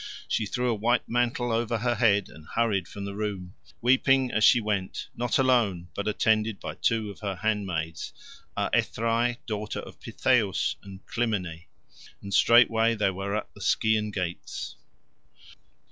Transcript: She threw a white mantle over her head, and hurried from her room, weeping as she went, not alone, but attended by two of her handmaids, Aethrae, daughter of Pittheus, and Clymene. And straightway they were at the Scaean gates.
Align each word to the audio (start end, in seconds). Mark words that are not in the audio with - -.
She 0.27 0.47
threw 0.47 0.67
a 0.67 0.73
white 0.73 1.07
mantle 1.07 1.51
over 1.51 1.77
her 1.77 1.93
head, 1.93 2.27
and 2.27 2.47
hurried 2.55 2.87
from 2.87 3.05
her 3.05 3.13
room, 3.13 3.53
weeping 3.81 4.31
as 4.31 4.43
she 4.43 4.59
went, 4.59 5.09
not 5.15 5.37
alone, 5.37 5.89
but 5.93 6.07
attended 6.07 6.59
by 6.59 6.73
two 6.73 7.11
of 7.11 7.19
her 7.19 7.35
handmaids, 7.35 8.11
Aethrae, 8.57 9.37
daughter 9.45 9.81
of 9.81 9.99
Pittheus, 9.99 10.75
and 10.81 11.05
Clymene. 11.05 11.65
And 12.19 12.33
straightway 12.33 12.95
they 12.95 13.11
were 13.11 13.35
at 13.35 13.53
the 13.53 13.61
Scaean 13.61 14.09
gates. 14.11 14.75